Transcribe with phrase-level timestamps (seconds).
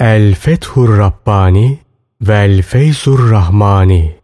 [0.00, 1.78] El Fethur Rabbani
[2.20, 4.16] Vel Feyzur Rahmani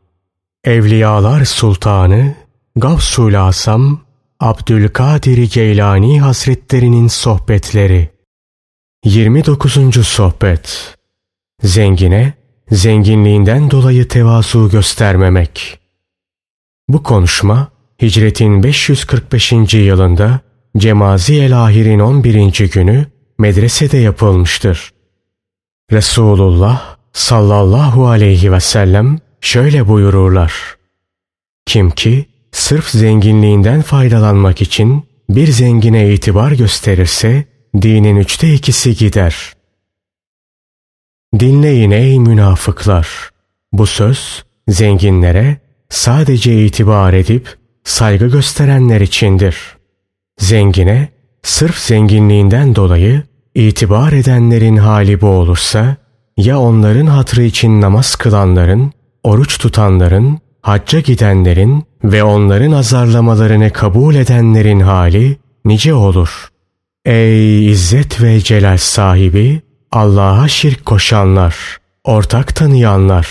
[0.64, 2.34] Evliyalar Sultanı
[2.76, 4.00] Gavsul Asam
[4.40, 8.08] Abdülkadir Geylani Hazretlerinin Sohbetleri
[9.04, 10.06] 29.
[10.06, 10.96] Sohbet
[11.62, 12.32] Zengine,
[12.70, 15.78] zenginliğinden dolayı tevazu göstermemek.
[16.88, 17.68] Bu konuşma,
[18.02, 19.52] hicretin 545.
[19.74, 20.40] yılında
[20.76, 22.70] Cemazi el-Ahir'in 11.
[22.70, 23.06] günü
[23.38, 24.93] medresede yapılmıştır.
[25.92, 30.76] Resulullah sallallahu aleyhi ve sellem şöyle buyururlar.
[31.66, 37.44] Kim ki sırf zenginliğinden faydalanmak için bir zengine itibar gösterirse
[37.82, 39.52] dinin üçte ikisi gider.
[41.38, 43.08] Dinleyin ey münafıklar!
[43.72, 45.56] Bu söz zenginlere
[45.88, 49.76] sadece itibar edip saygı gösterenler içindir.
[50.38, 51.08] Zengine
[51.42, 53.22] sırf zenginliğinden dolayı
[53.54, 55.96] itibar edenlerin hali bu olursa
[56.36, 64.80] ya onların hatrı için namaz kılanların, oruç tutanların, hacca gidenlerin ve onların azarlamalarını kabul edenlerin
[64.80, 66.48] hali nice olur.
[67.04, 71.56] Ey izzet ve celal sahibi, Allah'a şirk koşanlar,
[72.04, 73.28] ortak tanıyanlar,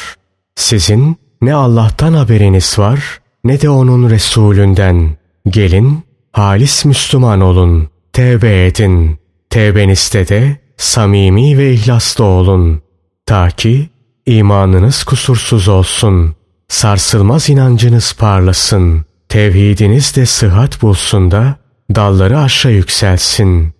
[0.55, 5.09] sizin ne Allah'tan haberiniz var ne de onun Resulünden.
[5.47, 9.22] Gelin, halis Müslüman olun, tevbe edin.
[9.53, 12.81] Tevbenizde de samimi ve ihlaslı olun.
[13.25, 13.89] Ta ki
[14.25, 16.35] imanınız kusursuz olsun.
[16.67, 19.05] Sarsılmaz inancınız parlasın.
[19.29, 21.55] Tevhidiniz de sıhhat bulsun da
[21.95, 23.73] dalları aşağı yükselsin.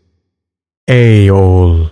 [0.88, 1.88] Ey oğul!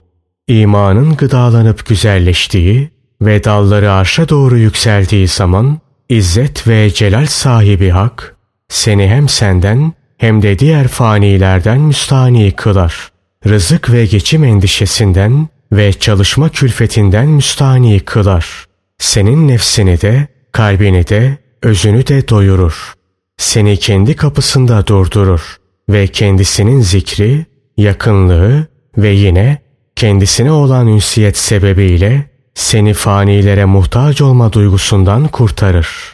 [0.48, 2.90] imanın gıdalanıp güzelleştiği
[3.22, 5.80] ve dalları arşa doğru yükseldiği zaman
[6.10, 8.36] İzzet ve celal sahibi hak
[8.70, 13.11] seni hem senden hem de diğer fanilerden müstani kılar.
[13.48, 18.66] Rızık ve geçim endişesinden ve çalışma külfetinden müstani kılar.
[18.98, 22.94] Senin nefsini de, kalbini de, özünü de doyurur.
[23.38, 25.58] Seni kendi kapısında durdurur
[25.90, 27.46] ve kendisinin zikri,
[27.78, 29.58] yakınlığı ve yine
[29.96, 36.14] kendisine olan ünsiyet sebebiyle seni fanilere muhtaç olma duygusundan kurtarır.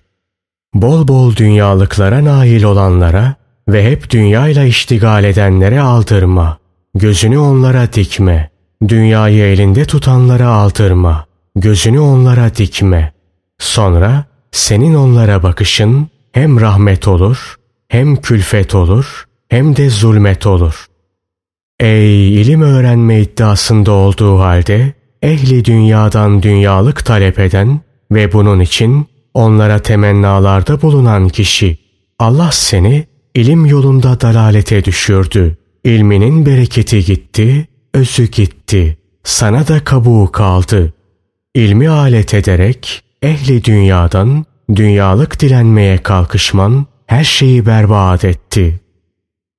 [0.73, 3.35] Bol bol dünyalıklara nail olanlara
[3.69, 6.57] ve hep dünyayla iştigal edenlere aldırma.
[6.99, 8.49] Gözünü onlara dikme.
[8.87, 11.25] Dünyayı elinde tutanlara aldırma.
[11.55, 13.13] Gözünü onlara dikme.
[13.59, 17.55] Sonra senin onlara bakışın hem rahmet olur,
[17.87, 20.85] hem külfet olur, hem de zulmet olur.
[21.79, 27.81] Ey ilim öğrenme iddiasında olduğu halde ehli dünyadan dünyalık talep eden
[28.11, 31.77] ve bunun için onlara temennalarda bulunan kişi
[32.19, 35.57] Allah seni ilim yolunda dalalete düşürdü.
[35.87, 38.97] İlminin bereketi gitti, özü gitti.
[39.23, 40.93] Sana da kabuğu kaldı.
[41.55, 48.79] İlmi alet ederek ehli dünyadan dünyalık dilenmeye kalkışman her şeyi berbat etti.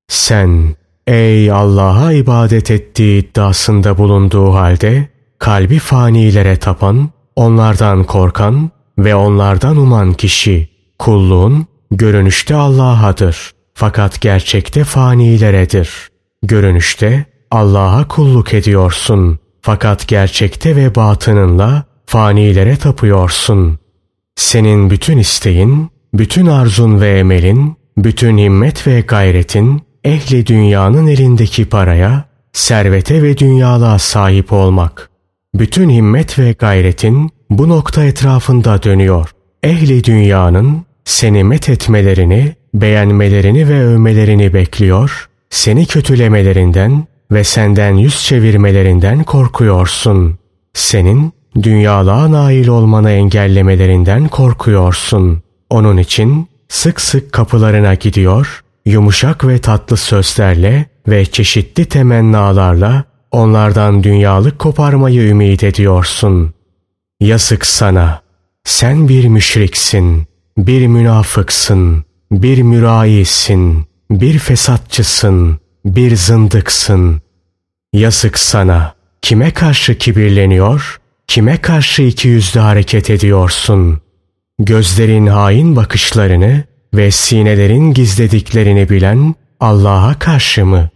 [0.09, 5.09] Sen ey Allah'a ibadet ettiği iddiasında bulunduğu halde
[5.39, 10.69] kalbi fanilere tapan, onlardan korkan ve onlardan uman kişi
[10.99, 13.51] kulluğun görünüşte Allah'adır.
[13.75, 16.18] Fakat gerçekte fanileredir.
[16.43, 19.39] Görünüşte Allah'a kulluk ediyorsun.
[19.63, 23.79] Fakat gerçekte ve batınınla fanilere tapıyorsun.
[24.37, 32.25] Senin bütün isteğin, bütün arzun ve emelin, bütün himmet ve gayretin ehli dünyanın elindeki paraya,
[32.53, 35.11] servete ve dünyalığa sahip olmak.
[35.55, 39.31] Bütün himmet ve gayretin bu nokta etrafında dönüyor.
[39.63, 49.25] Ehli dünyanın seni met etmelerini, beğenmelerini ve övmelerini bekliyor, seni kötülemelerinden ve senden yüz çevirmelerinden
[49.25, 50.39] korkuyorsun.
[50.75, 51.33] Senin
[51.63, 55.43] dünyalığa nail olmanı engellemelerinden korkuyorsun.
[55.71, 64.59] Onun için sık sık kapılarına gidiyor, yumuşak ve tatlı sözlerle ve çeşitli temennalarla onlardan dünyalık
[64.59, 66.55] koparmayı ümit ediyorsun.
[67.21, 68.21] Yazık sana.
[68.65, 70.27] Sen bir müşriksin,
[70.59, 77.23] bir münafıksın, bir mürayisin, bir fesatçısın, bir zındıksın.
[77.93, 78.95] Yazık sana.
[79.23, 84.01] Kime karşı kibirleniyor, kime karşı iki yüzlü hareket ediyorsun?
[84.59, 86.65] Gözlerin hain bakışlarını
[86.95, 90.89] ve sinelerin gizlediklerini bilen Allah'a karşı mı?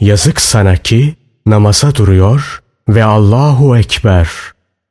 [0.00, 1.14] Yazık sana ki
[1.46, 4.28] namaza duruyor ve Allahu Ekber.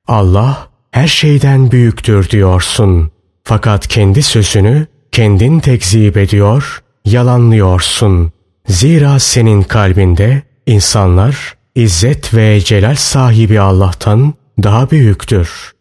[0.07, 3.11] Allah her şeyden büyüktür diyorsun.
[3.43, 8.31] Fakat kendi sözünü kendin tekzip ediyor, yalanlıyorsun.
[8.67, 14.33] Zira senin kalbinde insanlar İzzet ve celal sahibi Allah'tan
[14.63, 15.71] daha büyüktür.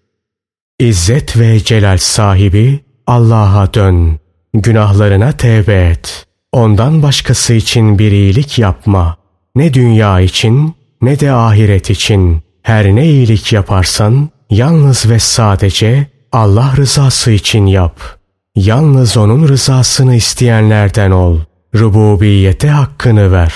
[0.78, 4.18] İzzet ve celal sahibi Allah'a dön.
[4.54, 6.26] Günahlarına tevbe et.
[6.52, 9.16] Ondan başkası için bir iyilik yapma.
[9.54, 12.42] Ne dünya için ne de ahiret için.
[12.62, 18.00] Her ne iyilik yaparsan yalnız ve sadece Allah rızası için yap.
[18.56, 21.40] Yalnız onun rızasını isteyenlerden ol.
[21.74, 23.54] Rububiyete hakkını ver.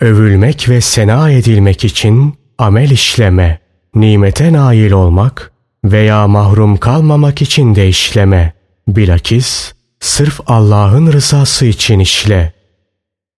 [0.00, 3.60] Övülmek ve sena edilmek için amel işleme.
[3.94, 5.52] Nimete nail olmak
[5.84, 8.52] veya mahrum kalmamak için de işleme.
[8.88, 12.52] Bilakis sırf Allah'ın rızası için işle.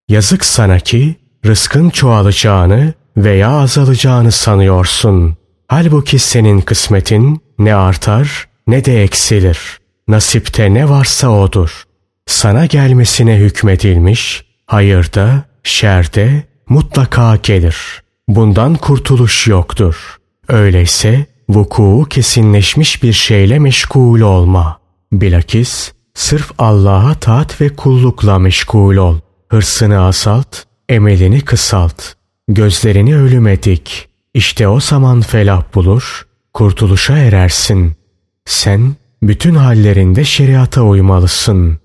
[0.08, 1.16] Yazık sana ki
[1.46, 5.36] rızkın çoğalacağını veya azalacağını sanıyorsun.
[5.68, 9.81] Halbuki senin kısmetin ne artar ne de eksilir.
[10.08, 11.84] Nasipte ne varsa odur.
[12.26, 18.02] Sana gelmesine hükmedilmiş, hayırda, şerde mutlaka gelir.
[18.28, 20.16] Bundan kurtuluş yoktur.
[20.48, 24.80] Öyleyse vuku kesinleşmiş bir şeyle meşgul olma.
[25.12, 29.18] Bilakis sırf Allah'a taat ve kullukla meşgul ol.
[29.48, 30.56] Hırsını asalt,
[30.88, 32.02] emelini kısalt.
[32.48, 34.08] Gözlerini ölüme dik.
[34.34, 37.96] İşte o zaman felah bulur, kurtuluşa erersin.
[38.44, 41.78] Sen bütün hallerinde şeriata uymalısın.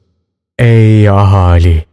[0.60, 1.86] Ey ahali!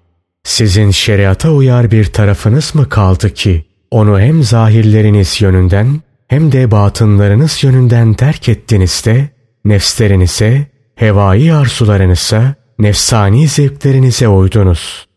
[0.44, 7.64] Sizin şeriata uyar bir tarafınız mı kaldı ki onu hem zahirleriniz yönünden hem de batınlarınız
[7.64, 9.28] yönünden terk ettiniz de
[9.64, 15.08] nefslerinize, hevai arzularınıza, nefsani zevklerinize uydunuz.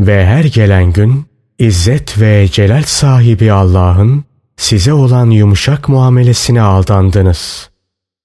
[0.00, 4.24] Ve her gelen gün İzzet ve celal sahibi Allah'ın
[4.56, 7.70] size olan yumuşak muamelesine aldandınız.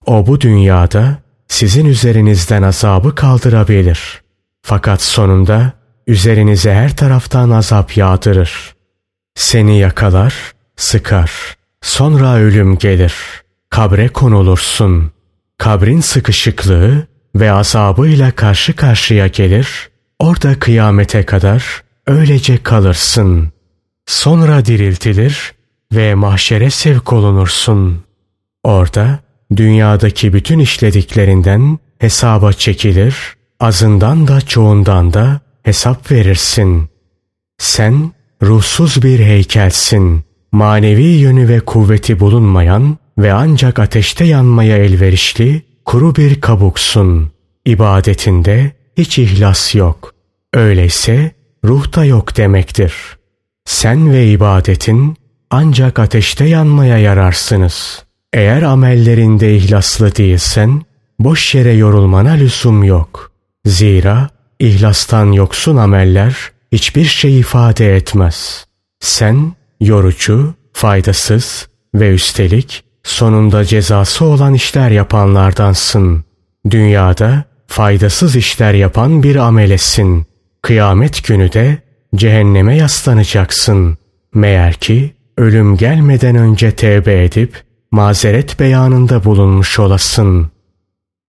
[0.06, 4.22] O bu dünyada sizin üzerinizden azabı kaldırabilir.
[4.62, 5.74] Fakat sonunda
[6.08, 8.76] üzerinize her taraftan azap yağdırır.
[9.36, 10.34] Seni yakalar,
[10.76, 11.32] sıkar.
[11.82, 13.14] Sonra ölüm gelir.
[13.70, 15.12] Kabre konulursun.
[15.58, 19.90] Kabrin sıkışıklığı ve azabıyla karşı karşıya gelir.
[20.20, 23.52] Orada kıyamete kadar öylece kalırsın.
[24.06, 25.54] Sonra diriltilir
[25.94, 28.04] ve mahşere sevk olunursun.
[28.64, 29.20] Orada
[29.58, 33.16] dünyadaki bütün işlediklerinden hesaba çekilir,
[33.60, 36.90] azından da çoğundan da hesap verirsin.
[37.58, 38.12] Sen
[38.44, 40.24] ruhsuz bir heykelsin.
[40.52, 47.32] Manevi yönü ve kuvveti bulunmayan ve ancak ateşte yanmaya elverişli kuru bir kabuksun.
[47.66, 50.14] İbadetinde hiç ihlas yok.
[50.54, 51.32] Öyleyse
[51.66, 52.94] ruh da yok demektir.
[53.66, 55.18] Sen ve ibadetin
[55.50, 58.05] ancak ateşte yanmaya yararsınız.
[58.36, 60.82] Eğer amellerinde ihlaslı değilsen
[61.20, 63.32] boş yere yorulmana lüzum yok.
[63.66, 64.30] Zira
[64.60, 68.66] ihlastan yoksun ameller hiçbir şey ifade etmez.
[69.00, 76.24] Sen yorucu, faydasız ve üstelik sonunda cezası olan işler yapanlardansın.
[76.70, 80.26] Dünyada faydasız işler yapan bir amelesin.
[80.62, 81.78] Kıyamet günü de
[82.16, 83.98] cehenneme yaslanacaksın.
[84.34, 87.65] Meğer ki ölüm gelmeden önce tevbe edip
[87.96, 90.52] mazeret beyanında bulunmuş olasın.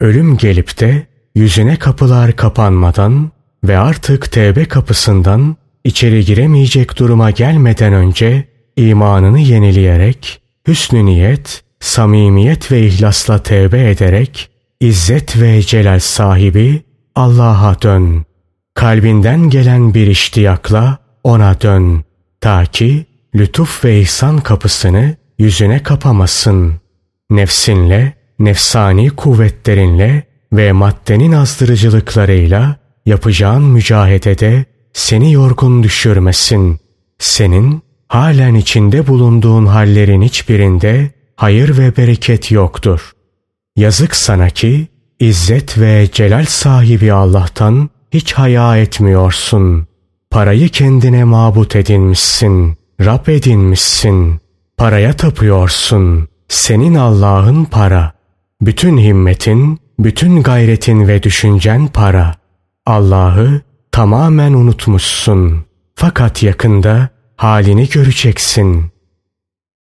[0.01, 3.31] Ölüm gelip de yüzüne kapılar kapanmadan
[3.65, 12.87] ve artık tevbe kapısından içeri giremeyecek duruma gelmeden önce imanını yenileyerek, hüsnü niyet, samimiyet ve
[12.87, 16.83] ihlasla tevbe ederek, izzet ve celal sahibi
[17.15, 18.25] Allah'a dön.
[18.75, 22.05] Kalbinden gelen bir iştiyakla ona dön.
[22.41, 26.75] Ta ki lütuf ve ihsan kapısını yüzüne kapamasın.
[27.31, 32.77] Nefsinle, nefsani kuvvetlerinle ve maddenin azdırıcılıklarıyla
[33.07, 36.81] yapacağın mücahedede seni yorgun düşürmesin.
[37.19, 43.13] Senin halen içinde bulunduğun hallerin hiçbirinde hayır ve bereket yoktur.
[43.77, 44.89] Yazık sana ki
[45.21, 49.87] İzzet ve celal sahibi Allah'tan hiç haya etmiyorsun.
[50.31, 54.41] Parayı kendine mabut edinmişsin, Rab edinmişsin.
[54.77, 56.29] Paraya tapıyorsun.
[56.49, 58.13] Senin Allah'ın para.
[58.61, 62.35] Bütün himmetin, bütün gayretin ve düşüncen para.
[62.87, 63.61] Allah'ı
[63.93, 65.65] tamamen unutmuşsun.
[65.95, 68.91] Fakat yakında halini göreceksin.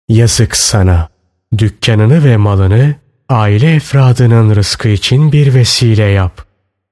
[0.10, 1.10] Yazık sana.
[1.58, 2.96] Dükkanını ve malını
[3.30, 6.46] aile efradının rızkı için bir vesile yap.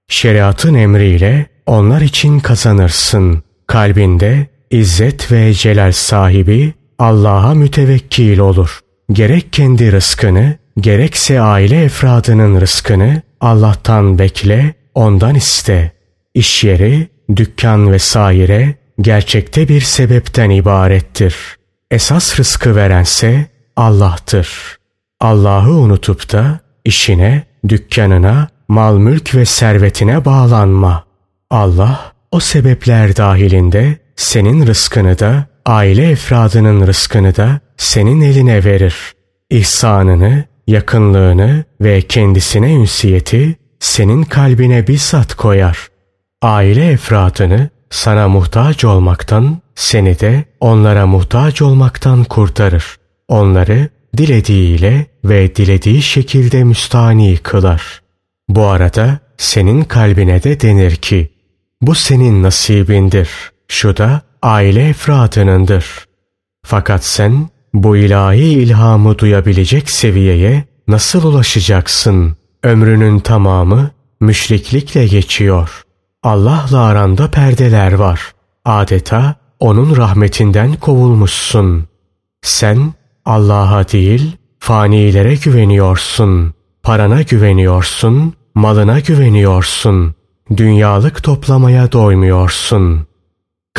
[0.08, 3.44] Şeriatın emriyle onlar için kazanırsın.
[3.68, 8.80] Kalbinde izzet ve celal sahibi Allah'a mütevekkil olur.
[9.12, 15.92] Gerek kendi rızkını, gerekse aile efradının rızkını Allah'tan bekle, ondan iste.
[16.34, 21.36] İş yeri, dükkan vesaire gerçekte bir sebepten ibarettir.
[21.92, 24.78] Esas rızkı verense Allah'tır.
[25.20, 31.04] Allah'ı unutup da işine, dükkanına, mal mülk ve servetine bağlanma.
[31.50, 38.96] Allah o sebepler dahilinde senin rızkını da, aile efradının rızkını da senin eline verir.
[39.50, 45.88] İhsanını, yakınlığını ve kendisine ünsiyeti senin kalbine bizzat koyar.
[46.42, 52.98] Aile efradını sana muhtaç olmaktan, seni de onlara muhtaç olmaktan kurtarır.
[53.28, 58.02] Onları dilediğiyle ve dilediği şekilde müstani kılar.
[58.50, 61.30] Bu arada senin kalbine de denir ki,
[61.82, 63.30] bu senin nasibindir,
[63.70, 65.86] şu da aile efradınındır.
[66.66, 72.38] Fakat sen bu ilahi ilhamı duyabilecek seviyeye nasıl ulaşacaksın?
[72.64, 75.84] Ömrünün tamamı müşriklikle geçiyor.
[76.24, 78.34] Allah'la aranda perdeler var.
[78.66, 81.88] Adeta onun rahmetinden kovulmuşsun.
[82.42, 82.94] Sen
[83.26, 86.54] Allah'a değil fanilere güveniyorsun.
[86.84, 90.16] Parana güveniyorsun, malına güveniyorsun.
[90.58, 93.09] Dünyalık toplamaya doymuyorsun.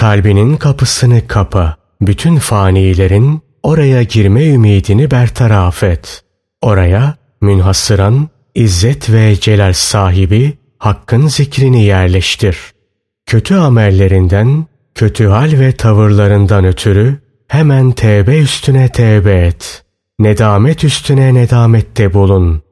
[0.00, 1.76] Kalbinin kapısını kapa.
[2.00, 6.25] Bütün fanilerin oraya girme ümidini bertaraf et.
[6.62, 12.57] Oraya münhasıran, izzet ve celal sahibi Hakk'ın zikrini yerleştir.
[13.26, 19.85] Kötü amellerinden, kötü hal ve tavırlarından ötürü hemen tevbe üstüne tevbe et.
[20.19, 22.62] Nedamet üstüne nedamette bulun.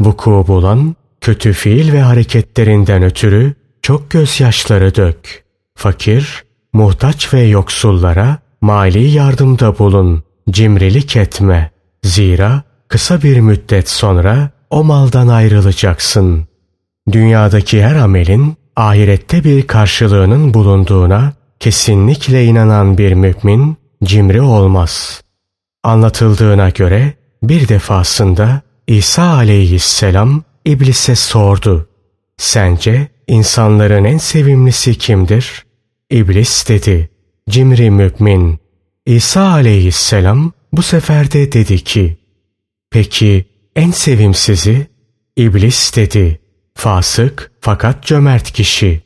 [0.00, 5.44] Vuku bulan, kötü fiil ve hareketlerinden ötürü çok gözyaşları dök.
[5.76, 6.43] Fakir,
[6.74, 10.24] muhtaç ve yoksullara mali yardımda bulun.
[10.50, 11.70] Cimrilik etme.
[12.02, 16.46] Zira kısa bir müddet sonra o maldan ayrılacaksın.
[17.12, 25.22] Dünyadaki her amelin ahirette bir karşılığının bulunduğuna kesinlikle inanan bir mümin cimri olmaz.
[25.82, 31.88] Anlatıldığına göre bir defasında İsa aleyhisselam iblise sordu.
[32.36, 35.64] Sence insanların en sevimlisi kimdir?
[36.10, 37.10] İblis dedi.
[37.48, 38.58] Cimri mümin.
[39.06, 42.16] İsa aleyhisselam bu sefer de dedi ki,
[42.90, 43.44] Peki
[43.76, 44.86] en sevimsizi?
[45.36, 46.40] İblis dedi.
[46.74, 49.00] Fasık fakat cömert kişi.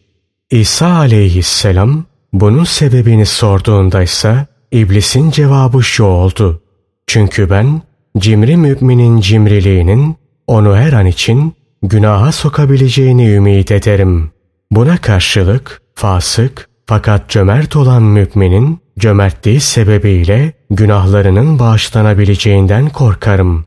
[0.50, 6.62] İsa aleyhisselam bunun sebebini sorduğunda ise iblisin cevabı şu oldu.
[7.06, 7.82] Çünkü ben
[8.18, 14.30] cimri müminin cimriliğinin onu her an için günaha sokabileceğini ümit ederim.
[14.70, 23.66] Buna karşılık fasık fakat cömert olan müminin cömertliği sebebiyle günahlarının bağışlanabileceğinden korkarım.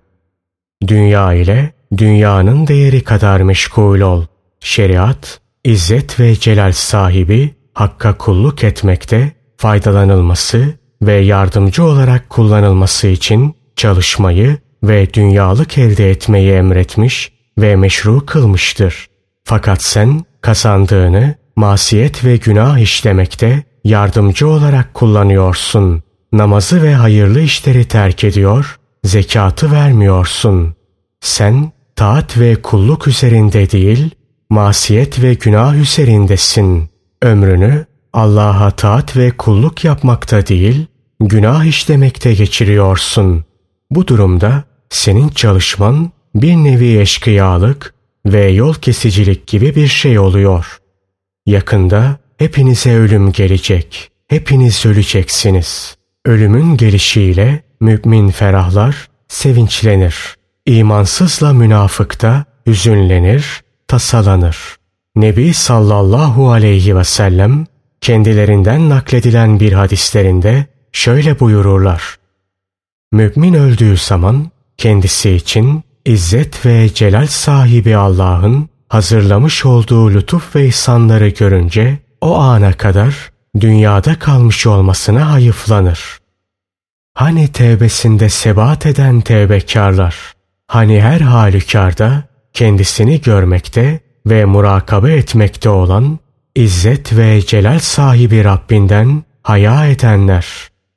[0.87, 4.25] Dünya ile dünyanın değeri kadar meşgul ol.
[4.59, 14.57] Şeriat, izzet ve celal sahibi Hakk'a kulluk etmekte faydalanılması ve yardımcı olarak kullanılması için çalışmayı
[14.83, 19.07] ve dünyalık elde etmeyi emretmiş ve meşru kılmıştır.
[19.43, 26.03] Fakat sen kazandığını masiyet ve günah işlemekte yardımcı olarak kullanıyorsun.
[26.33, 30.75] Namazı ve hayırlı işleri terk ediyor, zekatı vermiyorsun.
[31.19, 34.09] Sen taat ve kulluk üzerinde değil,
[34.49, 36.89] masiyet ve günah üzerindesin.
[37.21, 40.85] Ömrünü Allah'a taat ve kulluk yapmakta değil,
[41.19, 43.45] günah işlemekte geçiriyorsun.
[43.91, 47.93] Bu durumda senin çalışman bir nevi eşkıyalık
[48.25, 50.80] ve yol kesicilik gibi bir şey oluyor.
[51.45, 54.11] Yakında hepinize ölüm gelecek.
[54.27, 55.95] Hepiniz öleceksiniz.
[56.25, 60.15] Ölümün gelişiyle mümin ferahlar, sevinçlenir.
[60.65, 64.57] İmansızla münafık da hüzünlenir, tasalanır.
[65.15, 67.65] Nebi sallallahu aleyhi ve sellem
[68.01, 72.15] kendilerinden nakledilen bir hadislerinde şöyle buyururlar.
[73.11, 81.27] Mümin öldüğü zaman kendisi için izzet ve celal sahibi Allah'ın hazırlamış olduğu lütuf ve ihsanları
[81.27, 86.17] görünce o ana kadar dünyada kalmış olmasına hayıflanır.
[87.13, 90.15] Hani tevbesinde sebat eden tevbekarlar,
[90.67, 96.19] hani her halükarda kendisini görmekte ve murakabe etmekte olan
[96.55, 100.45] İzzet ve celal sahibi Rabbinden haya edenler,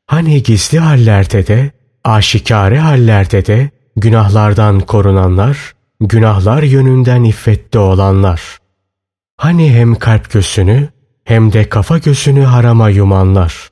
[0.06, 1.70] hani gizli hallerde de,
[2.04, 5.74] aşikare hallerde de günahlardan korunanlar,
[6.08, 8.58] günahlar yönünden iffette olanlar.
[9.37, 10.88] Hani hem kalp gözünü
[11.25, 13.68] hem de kafa gözünü harama yumanlar.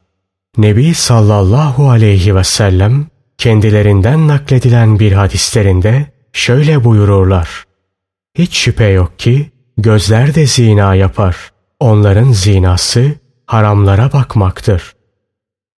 [0.58, 3.06] Nebi sallallahu aleyhi ve sellem
[3.38, 7.64] kendilerinden nakledilen bir hadislerinde şöyle buyururlar.
[8.34, 11.36] Hiç şüphe yok ki gözler de zina yapar.
[11.80, 13.14] Onların zinası
[13.46, 14.92] haramlara bakmaktır.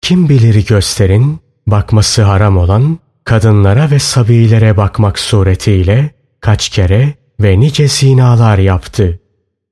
[0.01, 6.09] Kim bilir gösterin bakması haram olan kadınlara ve sabilere bakmak suretiyle
[6.43, 9.19] kaç kere ve nice zinalar yaptı.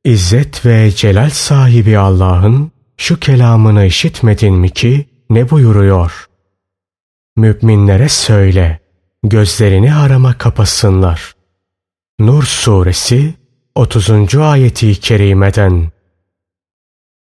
[0.03, 6.27] İzzet ve celal sahibi Allah'ın şu kelamını işitmedin mi ki ne buyuruyor?
[7.35, 8.79] Müminlere söyle,
[9.23, 11.35] gözlerini harama kapasınlar.
[12.19, 13.33] Nur suresi
[13.75, 14.35] 30.
[14.35, 15.91] ayeti kerimeden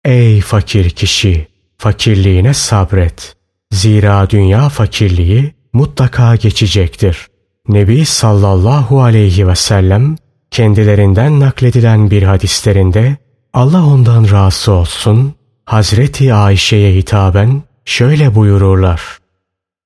[0.04, 1.49] Ey fakir kişi!
[1.76, 3.37] Fakirliğine sabret.
[3.73, 7.28] Zira dünya fakirliği mutlaka geçecektir.
[7.69, 10.17] Nebi sallallahu aleyhi ve sellem
[10.51, 13.17] kendilerinden nakledilen bir hadislerinde
[13.53, 15.35] Allah ondan razı olsun
[15.65, 19.19] Hazreti Ayşe'ye hitaben şöyle buyururlar.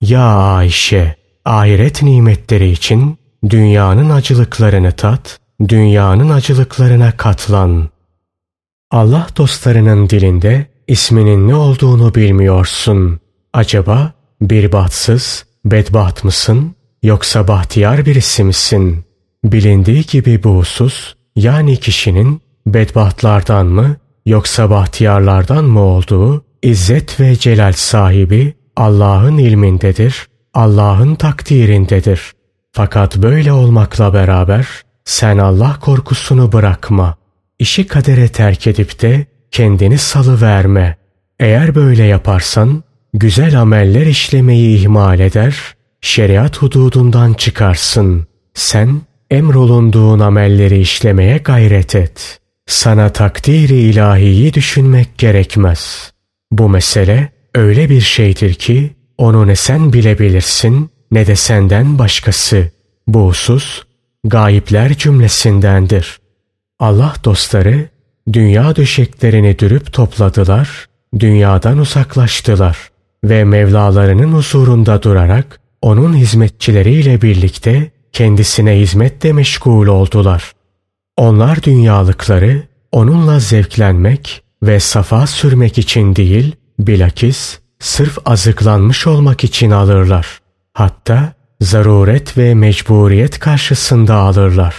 [0.00, 3.18] Ya Ayşe, ahiret nimetleri için
[3.50, 7.88] dünyanın acılıklarını tat, dünyanın acılıklarına katlan.
[8.90, 13.20] Allah dostlarının dilinde isminin ne olduğunu bilmiyorsun.
[13.52, 19.04] Acaba bir bahtsız, bedbaht mısın yoksa bahtiyar birisi misin?
[19.44, 27.72] Bilindiği gibi bu husus yani kişinin bedbahtlardan mı yoksa bahtiyarlardan mı olduğu izzet ve celal
[27.72, 32.32] sahibi Allah'ın ilmindedir, Allah'ın takdirindedir.
[32.72, 34.68] Fakat böyle olmakla beraber
[35.04, 37.16] sen Allah korkusunu bırakma.
[37.58, 40.96] İşi kadere terk edip de kendini salı verme.
[41.40, 42.82] Eğer böyle yaparsan
[43.14, 48.26] güzel ameller işlemeyi ihmal eder, şeriat hududundan çıkarsın.
[48.54, 52.40] Sen emrolunduğun amelleri işlemeye gayret et.
[52.66, 56.12] Sana takdiri ilahiyi düşünmek gerekmez.
[56.50, 62.70] Bu mesele öyle bir şeydir ki onu ne sen bilebilirsin ne de senden başkası.
[63.06, 63.82] Bu husus
[64.24, 66.18] gayipler cümlesindendir.
[66.78, 67.88] Allah dostları
[68.32, 70.86] dünya döşeklerini dürüp topladılar,
[71.18, 72.78] dünyadan uzaklaştılar
[73.24, 80.52] ve Mevlalarının huzurunda durarak onun hizmetçileriyle birlikte kendisine hizmette meşgul oldular.
[81.16, 90.38] Onlar dünyalıkları onunla zevklenmek ve safa sürmek için değil, bilakis sırf azıklanmış olmak için alırlar.
[90.74, 94.74] Hatta zaruret ve mecburiyet karşısında alırlar.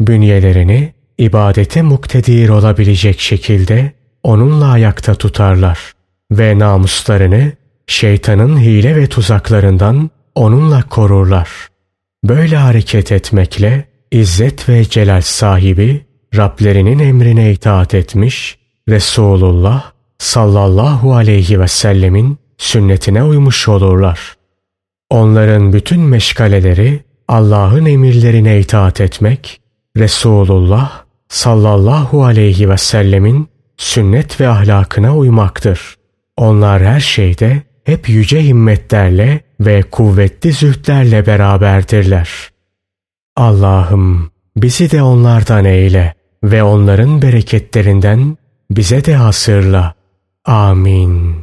[0.00, 5.92] Bünyelerini ibadete muktedir olabilecek şekilde onunla ayakta tutarlar
[6.32, 7.52] ve namuslarını
[7.86, 11.48] şeytanın hile ve tuzaklarından onunla korurlar.
[12.24, 21.68] Böyle hareket etmekle İzzet ve celal sahibi Rablerinin emrine itaat etmiş, Resulullah sallallahu aleyhi ve
[21.68, 24.36] sellemin sünnetine uymuş olurlar.
[25.10, 29.60] Onların bütün meşgaleleri Allah'ın emirlerine itaat etmek,
[29.96, 35.94] Resulullah sallallahu aleyhi ve sellemin sünnet ve ahlakına uymaktır.
[36.36, 42.50] Onlar her şeyde hep yüce himmetlerle ve kuvvetli zühdlerle beraberdirler.
[43.36, 48.36] Allah'ım bizi de onlardan eyle ve onların bereketlerinden
[48.70, 49.94] bize de hasırla.
[50.44, 51.34] Amin.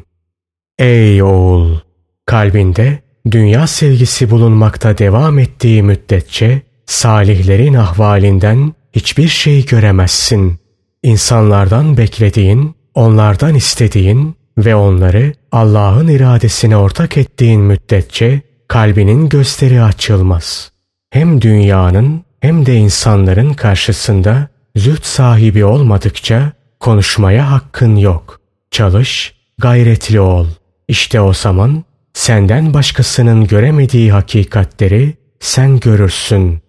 [0.79, 1.77] Ey oğul!
[2.25, 2.99] Kalbinde
[3.31, 10.59] dünya sevgisi bulunmakta devam ettiği müddetçe salihlerin ahvalinden hiçbir şey göremezsin.
[11.03, 20.71] İnsanlardan beklediğin, onlardan istediğin ve onları Allah'ın iradesine ortak ettiğin müddetçe kalbinin gösteri açılmaz.
[21.09, 28.39] Hem dünyanın hem de insanların karşısında züht sahibi olmadıkça konuşmaya hakkın yok.
[28.71, 30.47] Çalış, gayretli ol.
[30.87, 36.59] İşte o zaman senden başkasının göremediği hakikatleri sen görürsün.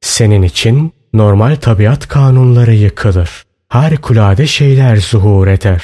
[0.00, 3.42] Senin için normal tabiat kanunları yıkılır.
[3.68, 5.82] Harikulade şeyler zuhur eder.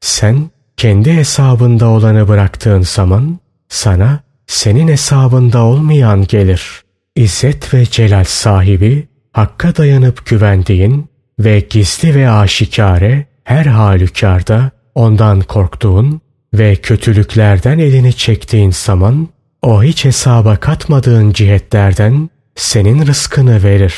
[0.00, 6.82] Sen kendi hesabında olanı bıraktığın zaman sana senin hesabında olmayan gelir.
[7.16, 11.08] İzzet ve celal sahibi, hakka dayanıp güvendiğin
[11.38, 16.20] ve gizli ve aşikare her halükarda ondan korktuğun
[16.54, 19.28] ve kötülüklerden elini çektiğin zaman
[19.62, 23.94] o hiç hesaba katmadığın cihetlerden senin rızkını verir.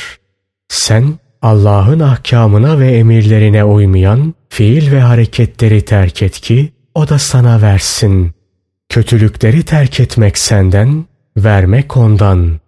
[0.69, 7.63] Sen Allah'ın ahkamına ve emirlerine uymayan fiil ve hareketleri terk et ki o da sana
[7.63, 8.33] versin.
[8.89, 11.05] Kötülükleri terk etmek senden,
[11.37, 12.61] vermek ondan.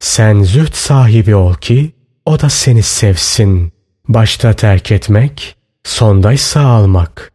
[0.00, 1.92] Sen züht sahibi ol ki
[2.24, 3.72] o da seni sevsin.
[4.08, 7.32] Başta terk etmek, sondaysa almak.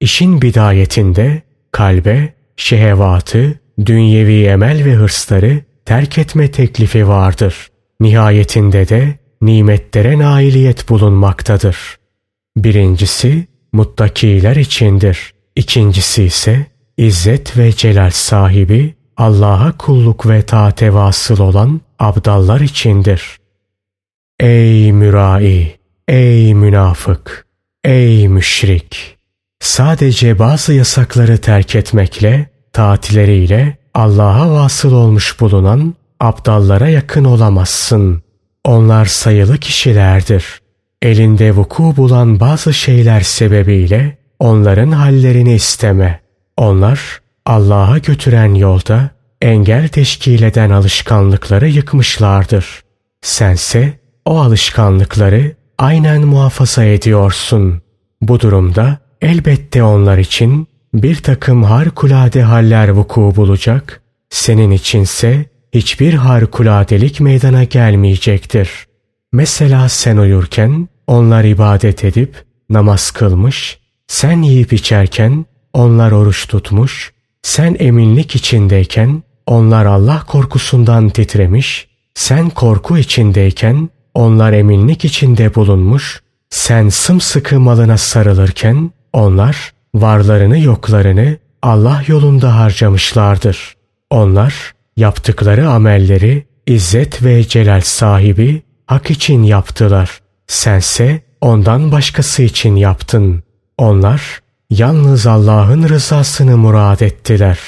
[0.00, 7.68] İşin bidayetinde kalbe, şehevatı, dünyevi emel ve hırsları terk etme teklifi vardır.
[8.00, 11.96] Nihayetinde de nimetlere nailiyet bulunmaktadır.
[12.56, 15.32] Birincisi muttakiler içindir.
[15.56, 23.36] İkincisi ise İzzet ve celal sahibi Allah'a kulluk ve taate vasıl olan abdallar içindir.
[24.40, 27.46] Ey mürai, ey münafık,
[27.84, 29.16] ey müşrik!
[29.60, 38.22] Sadece bazı yasakları terk etmekle, taatleriyle Allah'a vasıl olmuş bulunan abdallara yakın olamazsın.
[38.64, 40.61] Onlar sayılı kişilerdir.
[41.02, 46.20] Elinde vuku bulan bazı şeyler sebebiyle onların hallerini isteme.
[46.56, 49.10] Onlar Allah'a götüren yolda
[49.40, 52.82] engel teşkil eden alışkanlıkları yıkmışlardır.
[53.22, 53.92] Sense
[54.24, 57.82] o alışkanlıkları aynen muhafaza ediyorsun.
[58.20, 67.20] Bu durumda elbette onlar için bir takım harikulade haller vuku bulacak, senin içinse hiçbir harikuladelik
[67.20, 68.70] meydana gelmeyecektir.
[69.32, 77.12] Mesela sen uyurken onlar ibadet edip namaz kılmış, sen yiyip içerken onlar oruç tutmuş,
[77.42, 86.88] sen eminlik içindeyken onlar Allah korkusundan titremiş, sen korku içindeyken onlar eminlik içinde bulunmuş, sen
[86.88, 93.74] sımsıkı malına sarılırken onlar varlarını yoklarını Allah yolunda harcamışlardır.
[94.10, 100.21] Onlar yaptıkları amelleri izzet ve celal sahibi hak için yaptılar.
[100.46, 103.42] Sense ondan başkası için yaptın.
[103.78, 107.58] Onlar yalnız Allah'ın rızasını murad ettiler.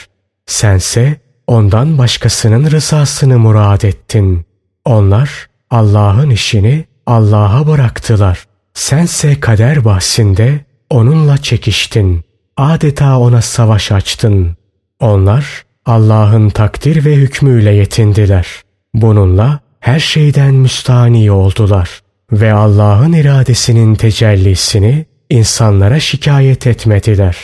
[0.47, 4.47] Sense ondan başkasının rızasını murad ettin.
[4.85, 8.45] Onlar Allah'ın işini Allah'a bıraktılar.
[8.75, 12.25] Sense kader bahsinde onunla çekiştin.
[12.57, 14.57] Adeta ona savaş açtın.
[15.01, 18.47] Onlar Allah'ın takdir ve hükmüyle yetindiler.
[18.95, 27.37] Bununla her şeyden müstani oldular ve Allah'ın iradesinin tecellisini insanlara şikayet etmediler.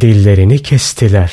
[0.00, 1.32] Dillerini kestiler.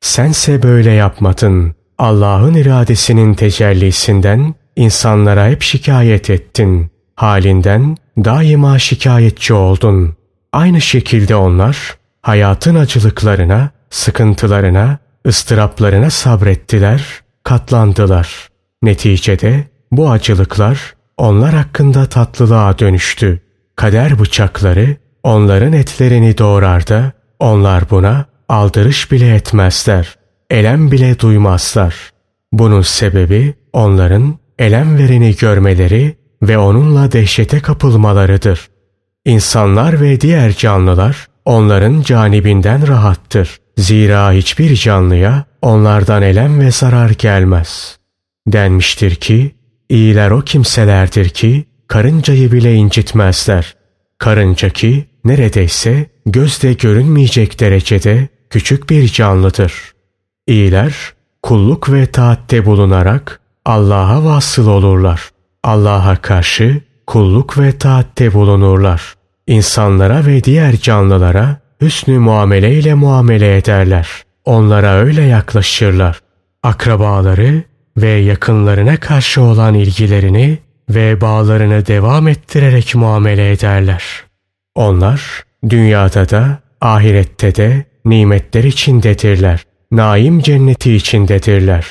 [0.00, 1.74] Sense böyle yapmadın.
[1.98, 6.90] Allah'ın iradesinin tecellisinden insanlara hep şikayet ettin.
[7.16, 10.16] Halinden daima şikayetçi oldun.
[10.52, 17.04] Aynı şekilde onlar hayatın acılıklarına, sıkıntılarına, ıstıraplarına sabrettiler,
[17.42, 18.48] katlandılar.
[18.82, 23.40] Neticede bu acılıklar onlar hakkında tatlılığa dönüştü.
[23.76, 30.16] Kader bıçakları onların etlerini doğrar da onlar buna aldırış bile etmezler.
[30.50, 31.94] Elem bile duymazlar.
[32.52, 38.68] Bunun sebebi onların elem vereni görmeleri ve onunla dehşete kapılmalarıdır.
[39.24, 43.58] İnsanlar ve diğer canlılar onların canibinden rahattır.
[43.76, 47.98] Zira hiçbir canlıya onlardan elem ve zarar gelmez.
[48.46, 49.54] Denmiştir ki,
[49.88, 53.74] iyiler o kimselerdir ki karıncayı bile incitmezler.
[54.18, 59.72] Karınca ki neredeyse gözde görünmeyecek derecede küçük bir canlıdır.
[60.46, 60.94] İyiler
[61.42, 65.30] kulluk ve taatte bulunarak Allah'a vasıl olurlar.
[65.62, 69.14] Allah'a karşı kulluk ve taatte bulunurlar.
[69.46, 74.08] İnsanlara ve diğer canlılara hüsnü muamele ile muamele ederler.
[74.44, 76.20] Onlara öyle yaklaşırlar.
[76.62, 77.62] Akrabaları
[77.96, 80.58] ve yakınlarına karşı olan ilgilerini
[80.90, 84.04] ve bağlarını devam ettirerek muamele ederler.
[84.74, 89.64] Onlar dünyada da ahirette de nimetler içindedirler.
[89.90, 91.86] Naim cenneti içindedirler.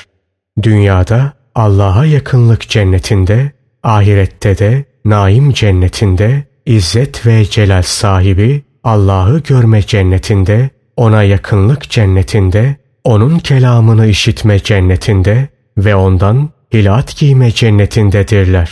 [0.63, 3.51] Dünyada Allah'a yakınlık cennetinde,
[3.83, 13.39] ahirette de naim cennetinde, izzet ve celal sahibi Allah'ı görme cennetinde, ona yakınlık cennetinde, onun
[13.39, 18.71] kelamını işitme cennetinde ve ondan hilat giyme cennetindedirler.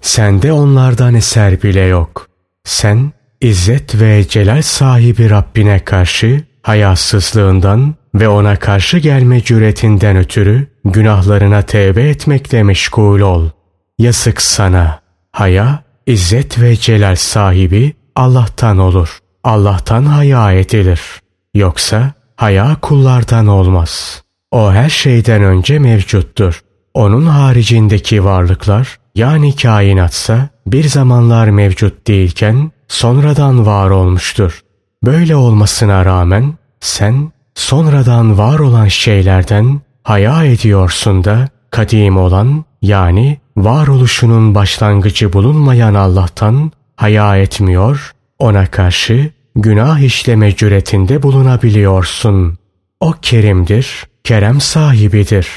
[0.00, 2.28] Sende onlardan eser bile yok.
[2.64, 11.62] Sen İzzet ve celal sahibi Rabbine karşı hayasızlığından ve ona karşı gelme cüretinden ötürü günahlarına
[11.62, 13.48] tevbe etmekle meşgul ol.
[13.98, 15.00] Yazık sana.
[15.32, 19.18] Haya, İzzet ve celal sahibi Allah'tan olur.
[19.44, 21.00] Allah'tan haya edilir.
[21.54, 24.22] Yoksa haya kullardan olmaz.
[24.50, 26.60] O her şeyden önce mevcuttur.
[26.94, 34.60] Onun haricindeki varlıklar yani kainatsa bir zamanlar mevcut değilken sonradan var olmuştur.
[35.04, 44.54] Böyle olmasına rağmen sen sonradan var olan şeylerden haya ediyorsun da kadim olan yani varoluşunun
[44.54, 52.58] başlangıcı bulunmayan Allah'tan haya etmiyor, ona karşı günah işleme cüretinde bulunabiliyorsun.
[53.00, 55.48] O kerimdir, kerem sahibidir,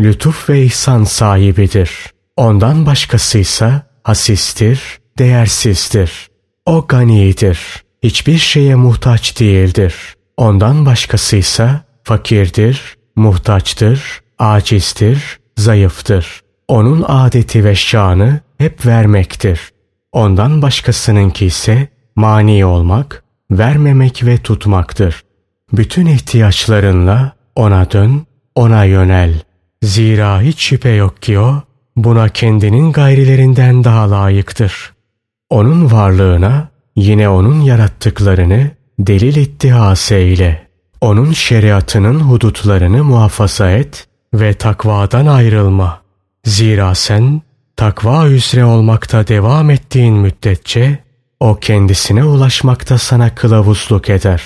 [0.00, 1.90] lütuf ve ihsan sahibidir.
[2.36, 4.80] Ondan başkasıysa hasistir,
[5.18, 6.28] değersizdir.
[6.66, 7.58] O ganidir,
[8.02, 9.94] hiçbir şeye muhtaç değildir.
[10.36, 16.40] Ondan başkasıysa fakirdir, muhtaçtır, acizdir, zayıftır.
[16.68, 19.60] Onun adeti ve şanı hep vermektir.
[20.12, 25.22] Ondan başkasınınki ise mani olmak, vermemek ve tutmaktır.
[25.72, 29.34] Bütün ihtiyaçlarınla ona dön, ona yönel.
[29.82, 31.62] Zira hiç şüphe yok ki o,
[31.96, 34.92] buna kendinin gayrilerinden daha layıktır.
[35.50, 40.66] Onun varlığına, yine onun yarattıklarını delil ittihas eyle.
[41.00, 46.02] Onun şeriatının hudutlarını muhafaza et ve takvadan ayrılma.
[46.44, 47.42] Zira sen
[47.76, 50.98] takva üzere olmakta devam ettiğin müddetçe
[51.40, 54.42] o kendisine ulaşmakta sana kılavuzluk eder.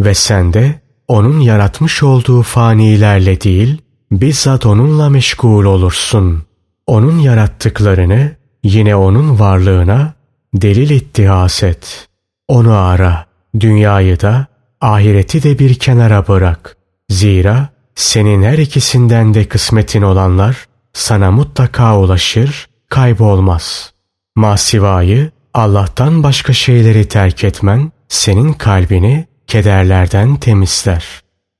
[0.00, 0.81] Ve sen de
[1.12, 3.80] onun yaratmış olduğu fanilerle değil,
[4.12, 6.42] bizzat onunla meşgul olursun.
[6.86, 10.14] Onun yarattıklarını yine onun varlığına
[10.54, 12.08] delil ittihas et.
[12.48, 13.26] Onu ara,
[13.60, 14.46] dünyayı da
[14.80, 16.76] ahireti de bir kenara bırak.
[17.08, 23.92] Zira senin her ikisinden de kısmetin olanlar sana mutlaka ulaşır, kaybolmaz.
[24.36, 31.04] Masivayı Allah'tan başka şeyleri terk etmen senin kalbini kederlerden temizler.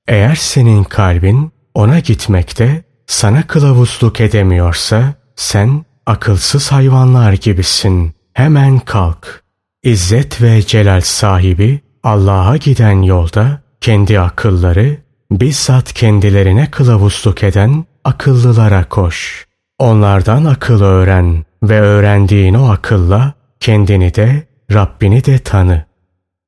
[0.08, 8.14] Eğer senin kalbin ona gitmekte sana kılavuzluk edemiyorsa sen akılsız hayvanlar gibisin.
[8.34, 9.42] Hemen kalk.
[9.82, 14.96] İzzet ve celal sahibi Allah'a giden yolda kendi akılları
[15.30, 19.46] bizzat kendilerine kılavuzluk eden akıllılara koş.
[19.78, 25.84] Onlardan akıl öğren ve öğrendiğin o akılla kendini de Rabbini de tanı.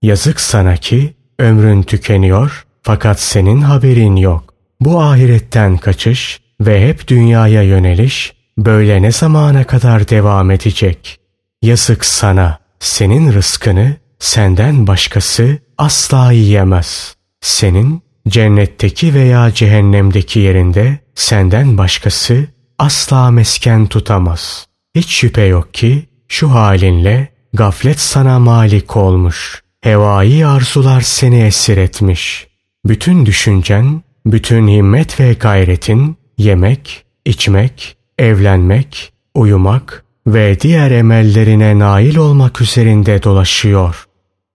[0.02, 4.54] Yazık sana ki ömrün tükeniyor fakat senin haberin yok.
[4.80, 11.20] Bu ahiretten kaçış ve hep dünyaya yöneliş böyle ne zamana kadar devam edecek?
[11.62, 17.14] Yazık sana, senin rızkını senden başkası asla yiyemez.
[17.40, 22.46] Senin cennetteki veya cehennemdeki yerinde senden başkası
[22.78, 24.66] asla mesken tutamaz.
[24.94, 29.63] Hiç şüphe yok ki şu halinle gaflet sana malik olmuş.
[29.84, 32.46] Hevai arzular seni esir etmiş.
[32.86, 42.60] Bütün düşüncen, bütün himmet ve gayretin yemek, içmek, evlenmek, uyumak ve diğer emellerine nail olmak
[42.60, 44.04] üzerinde dolaşıyor.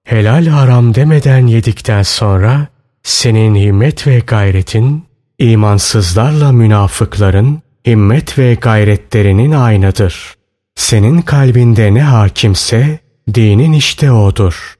[0.04, 2.68] Helal haram demeden yedikten sonra
[3.04, 5.06] senin himmet ve gayretin
[5.39, 10.34] imansızlarla münafıkların himmet ve gayretlerinin aynıdır.
[10.76, 13.00] Senin kalbinde ne hakimse
[13.34, 14.79] dinin işte odur.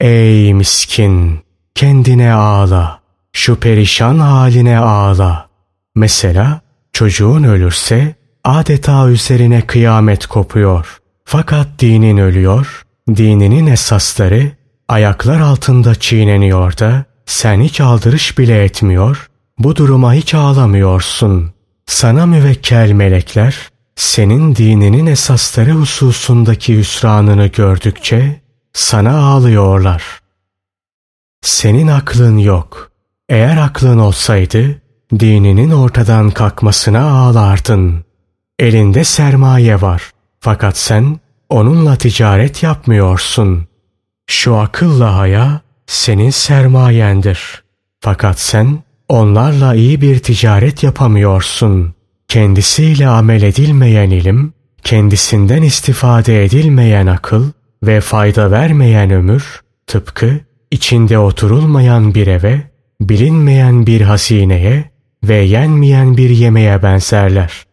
[0.00, 1.40] Ey miskin!
[1.74, 3.00] Kendine ağla.
[3.32, 5.48] Şu perişan haline ağla.
[5.94, 6.60] Mesela
[6.92, 10.98] çocuğun ölürse adeta üzerine kıyamet kopuyor.
[11.24, 12.82] Fakat dinin ölüyor,
[13.16, 14.52] dininin esasları
[14.88, 21.52] ayaklar altında çiğneniyor da sen hiç aldırış bile etmiyor, bu duruma hiç ağlamıyorsun.
[21.86, 23.56] Sana müvekkel melekler
[23.96, 28.40] senin dininin esasları hususundaki hüsranını gördükçe
[28.76, 30.02] sana ağlıyorlar.
[31.42, 32.90] Senin aklın yok.
[33.28, 34.82] Eğer aklın olsaydı
[35.18, 38.04] dininin ortadan kalkmasına ağlardın.
[38.58, 40.10] Elinde sermaye var.
[40.40, 43.66] Fakat sen onunla ticaret yapmıyorsun.
[44.26, 47.62] Şu akılla haya senin sermayendir.
[48.00, 51.94] Fakat sen onlarla iyi bir ticaret yapamıyorsun.
[52.28, 57.50] Kendisiyle amel edilmeyen ilim, kendisinden istifade edilmeyen akıl
[57.86, 62.60] ve fayda vermeyen ömür, tıpkı içinde oturulmayan bir eve,
[63.00, 64.90] bilinmeyen bir hazineye
[65.24, 67.64] ve yenmeyen bir yemeğe benzerler.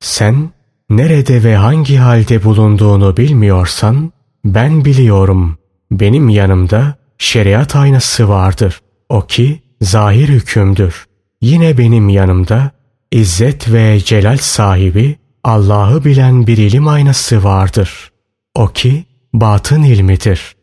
[0.00, 0.50] Sen
[0.90, 4.12] nerede ve hangi halde bulunduğunu bilmiyorsan
[4.44, 5.58] ben biliyorum.
[5.90, 8.80] Benim yanımda şeriat aynası vardır.
[9.08, 11.06] O ki zahir hükümdür.
[11.40, 12.70] Yine benim yanımda
[13.12, 18.12] İzzet ve celal sahibi Allah'ı bilen bir ilim aynası vardır.
[18.54, 20.56] O ki batın ilmidir.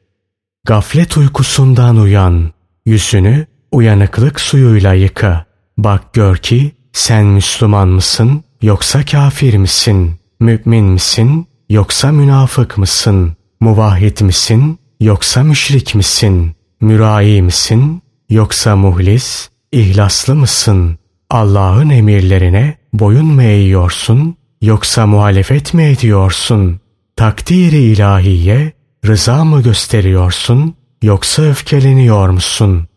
[0.66, 2.52] Gaflet uykusundan uyan,
[2.86, 5.46] yüzünü uyanıklık suyuyla yıka.
[5.78, 10.16] Bak gör ki sen Müslüman mısın yoksa kafir misin?
[10.40, 13.36] Mümin misin yoksa münafık mısın?
[13.60, 16.56] Muvahhid misin yoksa müşrik misin?
[16.82, 20.98] Mürai misin yoksa muhlis, ihlaslı mısın?
[21.30, 26.80] Allah'ın emirlerine boyun mu eğiyorsun yoksa muhalefet mi ediyorsun?
[27.20, 28.72] Takdiri ilahiye
[29.06, 32.88] rıza mı gösteriyorsun yoksa öfkeleniyor musun?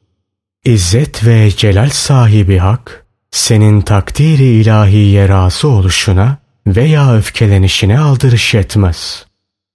[0.65, 9.27] İzzet ve celal sahibi hak, senin takdiri ilahiye razı oluşuna veya öfkelenişine aldırış etmez.